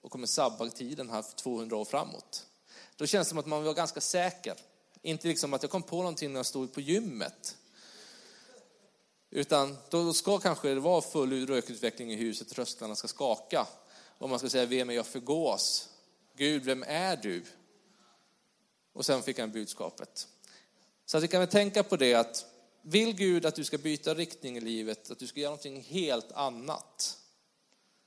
[0.00, 2.46] och kommer sabba tiden här för 200 år framåt.
[2.96, 4.54] Då känns det som att man var ganska säker.
[5.02, 7.56] Inte liksom att jag kom på någonting när jag stod på gymmet.
[9.30, 13.66] Utan då ska kanske det vara full rökutveckling i huset, trösklarna ska skaka.
[14.18, 15.88] och man ska säga vem är jag förgås?
[16.36, 17.44] Gud, vem är du?
[18.92, 20.28] Och sen fick han budskapet.
[21.06, 22.46] Så att vi kan väl tänka på det att
[22.82, 26.32] vill Gud att du ska byta riktning i livet, att du ska göra någonting helt
[26.32, 27.18] annat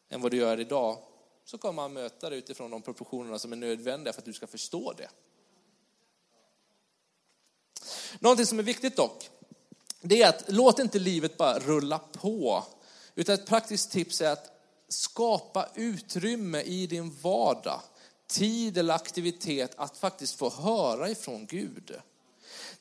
[0.09, 0.97] än vad du gör idag,
[1.45, 4.47] så kommer han möta dig utifrån de proportionerna som är nödvändiga för att du ska
[4.47, 5.09] förstå det.
[8.19, 9.29] Någonting som är viktigt dock,
[10.01, 12.63] det är att låt inte livet bara rulla på.
[13.15, 14.51] Utan ett praktiskt tips är att
[14.87, 17.81] skapa utrymme i din vardag,
[18.27, 21.95] tid eller aktivitet att faktiskt få höra ifrån Gud.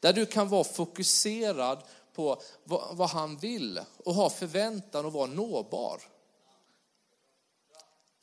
[0.00, 1.82] Där du kan vara fokuserad
[2.12, 6.02] på vad, han vill och ha förväntan och vara nåbar.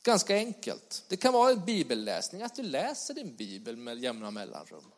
[0.04, 1.04] Ganska enkelt.
[1.08, 4.92] Det kan vara en bibelläsning, att du läser din bibel med jämna mellanrum.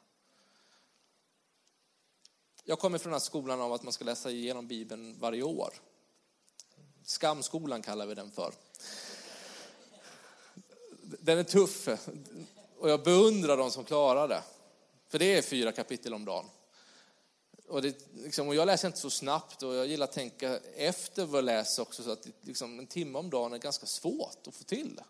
[2.64, 5.74] Jag kommer från den här skolan av att man ska läsa igenom bibeln varje år.
[7.04, 8.54] Skamskolan kallar vi den för.
[11.02, 11.88] Den är tuff
[12.80, 14.44] och jag beundrar de som klarar det.
[15.08, 16.46] För det är fyra kapitel om dagen.
[17.68, 21.26] Och, det, liksom, och jag läser inte så snabbt och jag gillar att tänka efter
[21.26, 24.56] vad jag läser också så att liksom, en timme om dagen är ganska svårt att
[24.56, 25.02] få till.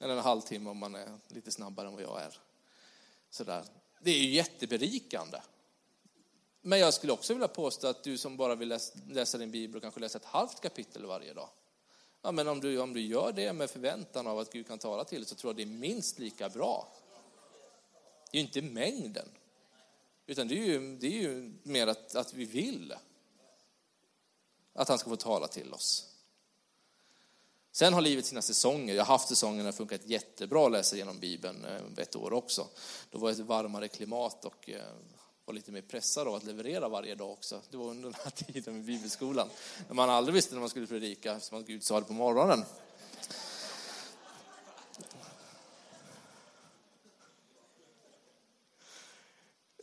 [0.00, 2.38] Eller en halvtimme om man är lite snabbare än vad jag är.
[3.30, 3.64] Sådär.
[4.00, 5.40] Det är ju jätteberikande.
[6.60, 9.82] Men jag skulle också vilja påstå att du som bara vill läsa din bibel och
[9.82, 11.48] kanske läsa ett halvt kapitel varje dag.
[12.22, 15.04] Ja, men om du, om du gör det med förväntan av att Gud kan tala
[15.04, 16.88] till dig så tror jag det är minst lika bra.
[18.30, 19.28] Det är ju inte mängden.
[20.30, 22.94] Utan det är ju, det är ju mer att, att vi vill
[24.72, 26.06] att han ska få tala till oss.
[27.72, 28.94] Sen har livet sina säsonger.
[28.94, 32.32] Jag har haft säsonger när det funkat jättebra att läsa igenom Bibeln eh, ett år
[32.32, 32.66] också.
[33.10, 34.82] Då var det ett varmare klimat och eh,
[35.44, 37.60] var lite mer pressad av att leverera varje dag också.
[37.70, 39.48] Det var under den här tiden med bibelskolan.
[39.88, 42.64] När man aldrig visste när man skulle predika, som att Gud sa det på morgonen.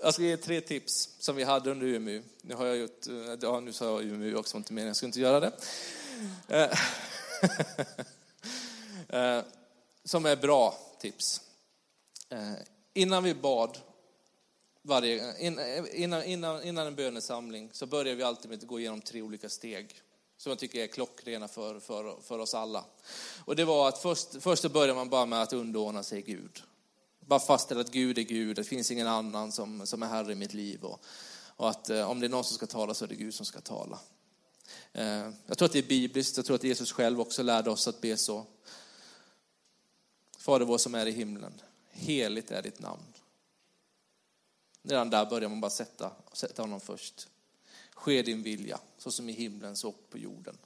[0.07, 2.23] Jag ska ge tre tips som vi hade under UMU.
[2.41, 5.07] Nu har jag gjort, eh, ja nu sa jag UMU också, inte meningen, jag skulle
[5.07, 5.51] inte göra det.
[6.47, 6.79] Eh,
[9.37, 9.43] eh,
[10.03, 11.41] som är bra tips.
[12.93, 13.77] Innan vi bad,
[14.81, 15.39] varje,
[15.93, 19.49] innan, innan, innan en bönesamling, så börjar vi alltid med att gå igenom tre olika
[19.49, 20.01] steg
[20.37, 22.85] som jag tycker är klockrena för, för, för oss alla.
[23.45, 26.63] Och det var att först, först börjar man bara med att underordna sig Gud
[27.27, 30.35] bara fastställa att Gud är Gud, det finns ingen annan som, som är Herre i
[30.35, 30.83] mitt liv.
[30.83, 31.05] Och,
[31.55, 33.45] och att eh, om det är någon som ska tala så är det Gud som
[33.45, 33.99] ska tala.
[34.93, 37.87] Eh, jag tror att det är bibliskt, jag tror att Jesus själv också lärde oss
[37.87, 38.45] att be så.
[40.37, 43.03] Fader vår som är i himlen, heligt är ditt namn.
[44.83, 47.27] Redan där börjar man bara sätta, sätta honom först.
[47.93, 50.57] Ske din vilja, så som i himlen så på jorden.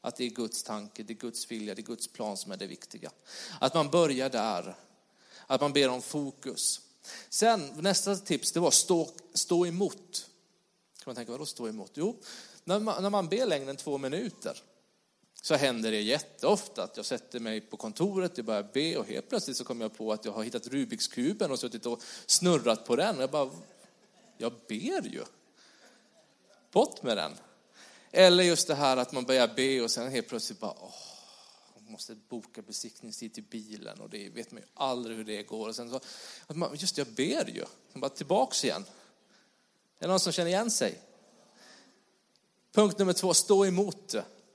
[0.00, 2.56] Att det är Guds tanke, det är Guds vilja, det är Guds plan som är
[2.56, 3.10] det viktiga.
[3.60, 4.76] Att man börjar där
[5.46, 6.80] att man ber om fokus.
[7.28, 10.26] Sen, nästa tips, det var stå, stå emot.
[10.98, 11.90] Kan man tänka, vadå stå emot?
[11.94, 12.16] Jo,
[12.64, 14.62] när man, när man ber längre än två minuter
[15.42, 19.28] så händer det jätteofta att jag sätter mig på kontoret, jag börjar be och helt
[19.28, 22.84] plötsligt så kommer jag på att jag har hittat Rubiks kuben och suttit och snurrat
[22.84, 23.20] på den.
[23.20, 23.50] Jag bara,
[24.38, 25.24] jag ber ju.
[26.72, 27.32] Bort med den.
[28.10, 31.11] Eller just det här att man börjar be och sen helt plötsligt bara, åh,
[31.92, 35.68] måste boka besiktningstid till bilen och det vet man ju aldrig hur det går.
[35.68, 36.00] Och sen så,
[36.46, 37.64] att man, just jag ber ju.
[37.92, 38.84] bara tillbaks igen.
[39.98, 41.00] Är det någon som känner igen sig?
[42.72, 44.14] Punkt nummer två, stå emot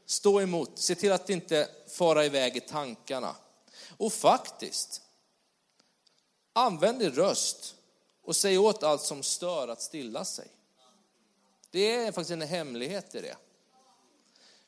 [0.09, 0.79] Stå emot.
[0.79, 3.35] Se till att inte fara iväg i tankarna.
[3.97, 5.01] Och faktiskt,
[6.53, 7.75] använd din röst
[8.21, 10.47] och säg åt allt som stör att stilla sig.
[11.71, 13.35] Det är faktiskt en hemlighet i det.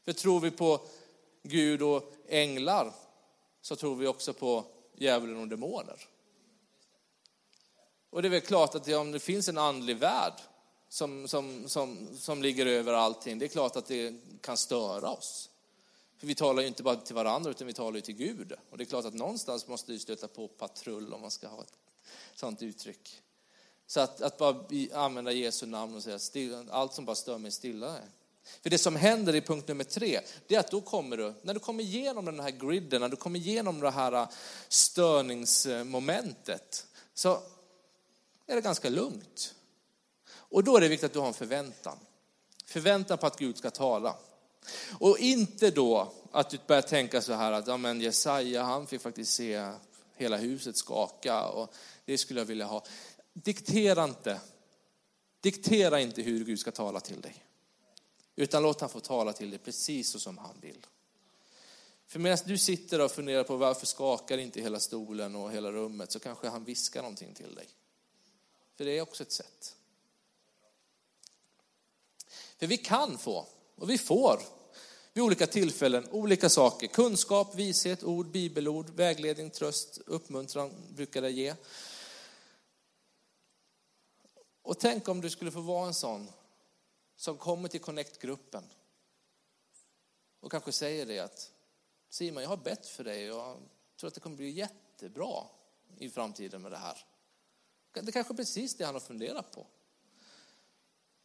[0.06, 0.88] För tror vi på
[1.44, 2.94] Gud och änglar
[3.62, 6.08] så tror vi också på djävulen och demoner.
[8.10, 10.34] Och det är väl klart att om det finns en andlig värld
[10.90, 15.50] som, som, som, som ligger över allting, det är klart att det kan störa oss.
[16.18, 18.54] För vi talar ju inte bara till varandra utan vi talar ju till Gud.
[18.70, 21.62] Och det är klart att någonstans måste vi stöta på patrull om man ska ha
[21.62, 21.74] ett
[22.36, 23.22] sånt uttryck.
[23.88, 27.96] Så att, att bara använda Jesu namn och säga allt som bara stör mig stilla
[28.62, 31.54] för det som händer i punkt nummer tre, det är att då kommer du, när
[31.54, 34.28] du kommer igenom den här griden, när du kommer igenom det här äh,
[34.68, 37.42] störningsmomentet, så
[38.48, 39.56] är det ganska lugnt.
[40.32, 41.98] Och då är det viktigt att du har en förväntan.
[42.66, 44.16] Förväntan på att Gud ska tala.
[45.00, 49.02] Och inte då att du börjar tänka så här att ja, men Jesaja han fick
[49.02, 49.72] faktiskt se
[50.16, 51.74] hela huset skaka och
[52.06, 52.84] det skulle jag vilja ha.
[53.34, 54.40] Diktera inte.
[55.42, 57.46] Diktera inte hur Gud ska tala till dig.
[58.40, 60.86] Utan låt han få tala till dig precis så som han vill.
[62.08, 66.12] För medan du sitter och funderar på varför skakar inte hela stolen och hela rummet
[66.12, 67.68] så kanske han viskar någonting till dig.
[68.76, 69.76] För det är också ett sätt.
[72.58, 74.42] För vi kan få, och vi får,
[75.14, 76.88] vid olika tillfällen, olika saker.
[76.88, 81.56] Kunskap, vishet, ord, bibelord, vägledning, tröst, uppmuntran brukar det ge.
[84.62, 86.28] Och tänk om du skulle få vara en sån
[87.20, 88.64] som kommer till Connect-gruppen
[90.40, 91.52] och kanske säger det att
[92.10, 93.58] Simon, jag har bett för dig och jag
[94.00, 95.44] tror att det kommer bli jättebra
[95.98, 97.06] i framtiden med det här.
[97.92, 99.68] Det kanske är precis det han har funderat på.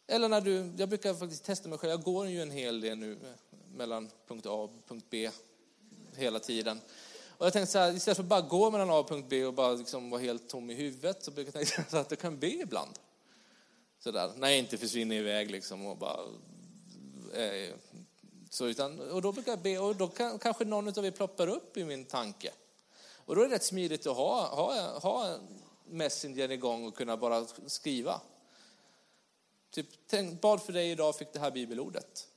[0.07, 2.99] Eller när du, jag brukar faktiskt testa mig själv, jag går ju en hel del
[2.99, 3.19] nu
[3.75, 5.31] mellan punkt A och punkt B
[6.17, 6.81] hela tiden.
[7.29, 9.45] Och jag tänkte så här, istället för att bara gå mellan A och punkt B
[9.45, 12.39] och bara liksom vara helt tom i huvudet så brukar jag tänka att jag kan
[12.39, 12.99] be ibland.
[14.05, 16.21] Sådär, när jag inte försvinner iväg liksom och bara...
[17.35, 17.75] Eh,
[18.51, 21.49] så utan, och då brukar jag be och då kan, kanske någon av er ploppar
[21.49, 22.53] upp i min tanke.
[23.17, 25.37] Och då är det rätt smidigt att ha, ha, ha
[25.85, 28.21] Messenger igång och kunna bara skriva.
[29.71, 32.29] Typ, tänk, bad för dig idag fick det här bibelordet.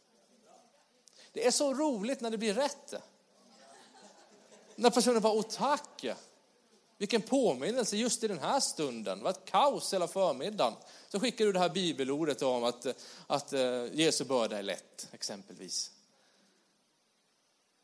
[1.32, 2.93] Det är så roligt när det blir rätt.
[4.75, 6.06] När personen bara, åh tack.
[6.97, 9.17] Vilken påminnelse just i den här stunden.
[9.17, 10.73] Det var ett kaos hela förmiddagen.
[11.09, 12.87] Så skickar du det här bibelordet om att,
[13.27, 15.91] att eh, Jesu börda är lätt, exempelvis.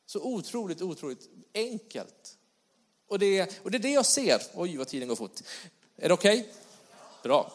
[0.05, 2.38] Så otroligt, otroligt enkelt.
[3.07, 4.41] Och det, och det är det jag ser.
[4.53, 5.39] Oj, vad tiden går fort.
[5.95, 6.39] Är det okej?
[6.39, 6.51] Okay?
[7.23, 7.53] Bra.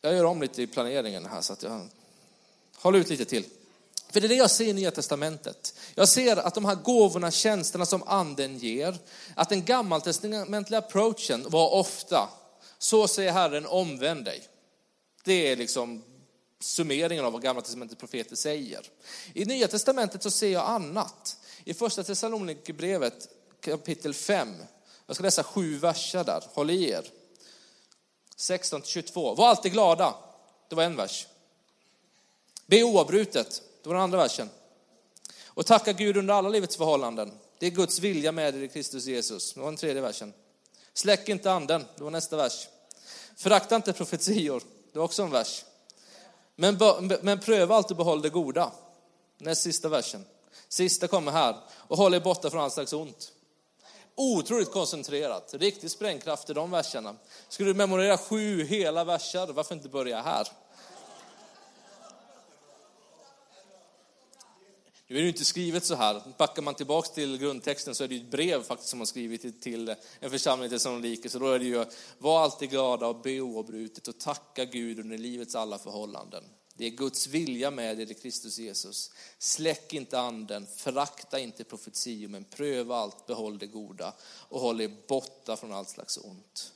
[0.00, 1.88] Jag gör om lite i planeringen här så att jag
[2.76, 3.44] håller ut lite till.
[4.10, 5.74] För det är det jag ser i Nya Testamentet.
[5.94, 8.98] Jag ser att de här gåvorna, tjänsterna som anden ger,
[9.34, 12.28] att den gammaltestamentliga approachen var ofta,
[12.84, 14.48] så säger Herren, omvänd dig.
[15.24, 16.02] Det är liksom
[16.60, 18.86] summeringen av vad Gamla Testamentets profeter säger.
[19.32, 21.36] I Nya Testamentet så ser jag annat.
[21.64, 23.28] I första Thessalonikerbrevet
[23.60, 24.48] kapitel 5,
[25.06, 27.10] jag ska läsa sju verser där, håll i er.
[28.36, 29.34] 16 22.
[29.34, 30.14] Var alltid glada,
[30.68, 31.26] det var en vers.
[32.66, 34.50] Be oavbrutet, det var den andra versen.
[35.44, 37.32] Och tacka Gud under alla livets förhållanden.
[37.58, 39.52] Det är Guds vilja med er i Kristus Jesus.
[39.52, 40.32] Det var den tredje versen.
[40.94, 42.68] Släck inte anden, det var nästa vers.
[43.36, 45.64] Förakta inte profetior, det var också en vers.
[46.56, 46.78] Men,
[47.22, 48.72] men pröva alltid behåll det goda.
[49.38, 50.24] Näst sista versen.
[50.68, 51.56] Sista kommer här.
[51.78, 53.32] Och håll er borta från all slags ont.
[54.14, 57.14] Otroligt koncentrerat, riktig sprängkraft i de verserna.
[57.48, 60.48] Skulle du memorera sju hela verser, varför inte börja här?
[65.06, 66.22] Nu är det inte skrivet så här.
[66.38, 69.94] Backar man tillbaks till grundtexten så är det ett brev faktiskt som har skrivit till
[70.20, 71.28] en församling till Sannolike.
[71.28, 71.84] Så då är det ju,
[72.18, 76.44] var alltid glada och be oavbrutet och tacka Gud under livets alla förhållanden.
[76.76, 79.10] Det är Guds vilja med er i Kristus Jesus.
[79.38, 84.96] Släck inte anden, förakta inte profetior, men pröva allt, behåll det goda och håll er
[85.08, 86.72] borta från allt slags ont.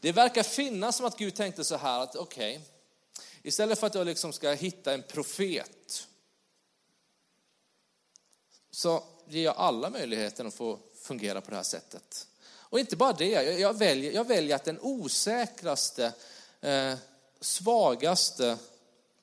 [0.00, 2.66] Det verkar finnas som att Gud tänkte så här att okej, okay,
[3.42, 6.06] istället för att jag liksom ska hitta en profet
[8.80, 12.28] så ger jag alla möjligheten att få fungera på det här sättet.
[12.42, 16.12] Och inte bara det, jag väljer, jag väljer att den osäkraste,
[16.60, 16.94] eh,
[17.40, 18.58] svagaste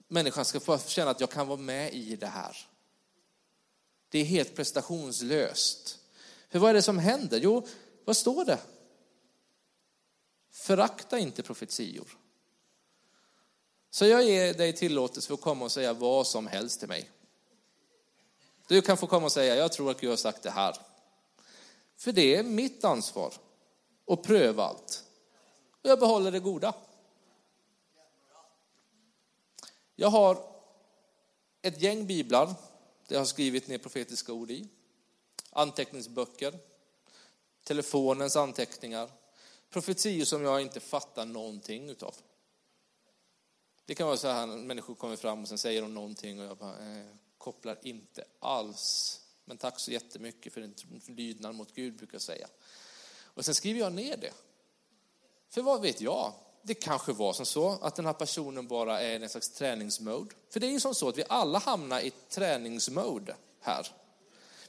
[0.08, 2.67] människan ska få känna att jag kan vara med i det här.
[4.10, 6.00] Det är helt prestationslöst.
[6.50, 7.39] För vad är det som händer?
[7.39, 7.67] Jo,
[8.06, 8.60] vad står det?
[10.52, 12.08] Förakta inte profetior.
[13.89, 17.12] Så jag ger dig tillåtelse för att komma och säga vad som helst till mig.
[18.68, 20.78] Du kan få komma och säga, jag tror att Gud har sagt det här.
[21.98, 23.34] För det är mitt ansvar
[24.08, 25.04] att pröva allt.
[25.82, 26.74] Och jag behåller det goda.
[29.96, 30.38] Jag har
[31.62, 32.46] ett gäng biblar
[33.08, 34.68] där jag har skrivit ner profetiska ord i.
[35.50, 36.60] Anteckningsböcker,
[37.64, 39.10] telefonens anteckningar,
[39.70, 42.16] profetior som jag inte fattar någonting utav.
[43.86, 46.58] Det kan vara så här människor kommer fram och sen säger de någonting och jag
[46.58, 47.06] bara, eh,
[47.48, 49.19] kopplar inte alls.
[49.45, 50.75] Men tack så jättemycket för din
[51.06, 52.48] lydnad mot Gud, brukar jag säga.
[53.23, 54.33] Och sen skriver jag ner det.
[55.50, 56.33] För vad vet jag?
[56.62, 60.35] Det kanske var som så att den här personen bara är i en slags träningsmode.
[60.50, 63.87] För det är ju som så att vi alla hamnar i träningsmode här.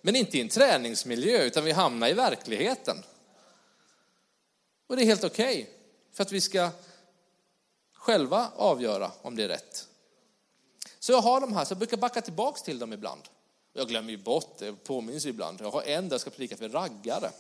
[0.01, 2.97] Men inte i en träningsmiljö, utan vi hamnar i verkligheten.
[4.87, 5.75] Och det är helt okej, okay,
[6.13, 6.71] för att vi ska
[7.93, 9.89] själva avgöra om det är rätt.
[10.99, 13.23] Så jag har de här, så jag brukar backa tillbaks till dem ibland.
[13.73, 15.61] Jag glömmer ju bort det, påminns ibland.
[15.61, 17.31] Jag har en där jag ska predika för raggare.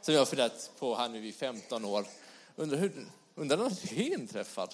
[0.00, 2.06] Som jag har funderat på här nu i 15 år.
[2.56, 4.68] Undrar, hur, undrar när det inträffar?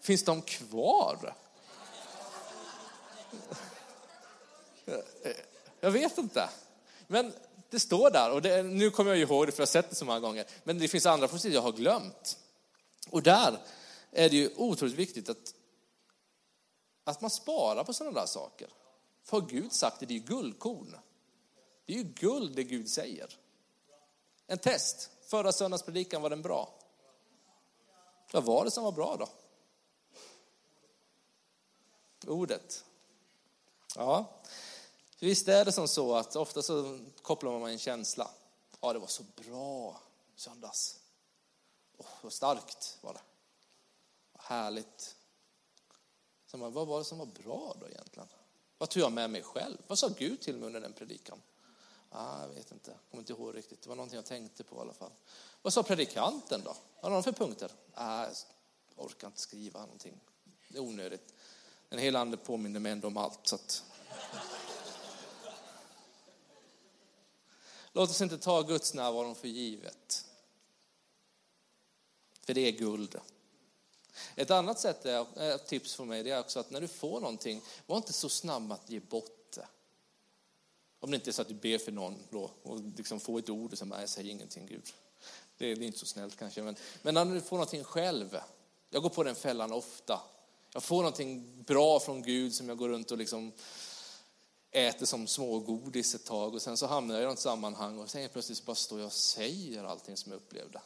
[0.00, 1.34] Finns de kvar?
[5.80, 6.48] Jag vet inte.
[7.06, 7.32] Men
[7.70, 9.96] det står där, och det, nu kommer jag ihåg det för jag har sett det
[9.96, 10.46] så många gånger.
[10.64, 12.38] Men det finns andra profetior jag har glömt.
[13.10, 13.58] Och där
[14.12, 15.54] är det ju otroligt viktigt att,
[17.06, 18.68] att man sparar på sådana där saker.
[19.22, 20.96] För har Gud sagt det, det är ju guldkorn.
[21.86, 23.38] Det är ju guld det Gud säger.
[24.46, 25.10] En test.
[25.20, 26.74] Förra söndags predikan var den bra?
[28.32, 29.28] Vad var det som var bra då?
[32.32, 32.84] Ordet.
[33.94, 34.30] Ja,
[35.18, 38.30] visst är det som så att ofta så kopplar man en känsla.
[38.80, 40.00] Ja, det var så bra
[40.36, 41.00] söndags.
[41.96, 43.20] Oh, vad starkt var det.
[44.32, 45.15] Vad härligt.
[46.56, 48.28] Så man, vad var det som var bra då egentligen?
[48.78, 49.76] Vad tog jag med mig själv?
[49.86, 51.42] Vad sa Gud till mig under den predikan?
[52.10, 53.82] Ah, jag vet inte, jag kommer inte ihåg riktigt.
[53.82, 55.10] Det var någonting jag tänkte på i alla fall.
[55.62, 56.76] Vad sa predikanten då?
[57.00, 57.70] Vad har de för punkter?
[57.94, 58.34] Ah, jag
[58.96, 60.20] orkar inte skriva någonting.
[60.68, 61.34] Det är onödigt.
[61.88, 63.46] Den hela ande påminner mig ändå om allt.
[63.46, 63.84] Så att...
[67.92, 70.24] Låt oss inte ta Guds närvaro för givet.
[72.46, 73.20] För det är guld.
[74.36, 77.62] Ett annat sätt är, tips för mig det är också att när du får någonting,
[77.86, 79.66] var inte så snabb att ge bort det.
[81.00, 83.50] Om det inte är så att du ber för någon då, och liksom får ett
[83.50, 84.92] ord och sen jag säger ingenting Gud.
[85.58, 88.38] Det är, inte så snällt kanske, men, men när du får någonting själv.
[88.90, 90.20] Jag går på den fällan ofta.
[90.72, 93.52] Jag får någonting bra från Gud som jag går runt och liksom
[94.70, 98.28] äter som smågodis ett tag och sen så hamnar jag i något sammanhang och sen
[98.28, 100.80] plötsligt bara står jag och säger allting som jag upplevde.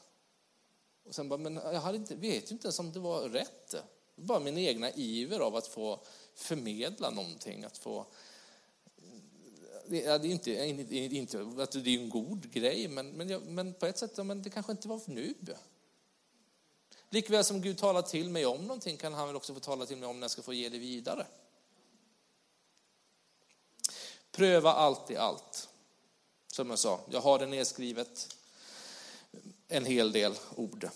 [1.05, 3.70] Och sen bara, men jag hade inte, vet ju inte ens om det var rätt.
[3.70, 3.82] Det
[4.14, 6.01] var bara min egna iver av att få
[6.34, 8.07] förmedla någonting, att få
[9.90, 13.98] det är inte, inte att det är en god grej, men, men, men på ett
[13.98, 15.34] sätt, men det kanske inte var nu.
[17.09, 19.96] Likväl som Gud talar till mig om någonting kan han väl också få tala till
[19.96, 21.26] mig om när jag ska få ge det vidare.
[24.32, 25.68] Pröva allt i allt.
[26.46, 28.36] Som jag sa, jag har det nedskrivet
[29.70, 30.88] en hel del ord.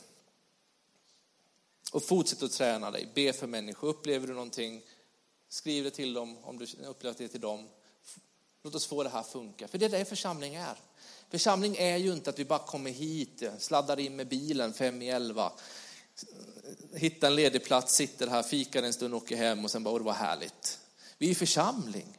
[1.92, 3.88] Och fortsätt att träna dig, be för människor.
[3.88, 4.82] Upplever du någonting,
[5.48, 7.68] skriv det till dem om du upplever det till dem.
[8.62, 10.78] Låt oss få det här att funka, för det är det församling är.
[11.30, 15.08] Församling är ju inte att vi bara kommer hit, sladdar in med bilen fem i
[15.08, 15.52] elva,
[16.94, 20.04] hittar en ledig plats, sitter här, fikar en stund, åker hem och sen bara, det
[20.04, 20.78] var härligt.
[21.18, 22.18] Vi är församling.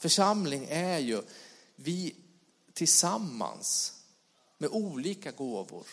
[0.00, 1.22] Församling är ju
[1.76, 2.14] vi
[2.72, 3.97] tillsammans
[4.58, 5.86] med olika gåvor.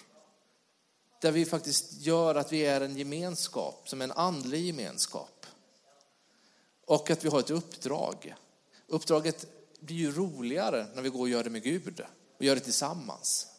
[1.22, 5.46] Där vi faktiskt gör att vi är en gemenskap, som en andlig gemenskap.
[6.86, 8.36] Och att vi har ett uppdrag.
[8.88, 9.46] Uppdraget
[9.80, 12.02] blir ju roligare när vi går och gör det med Gud
[12.38, 13.55] och gör det tillsammans.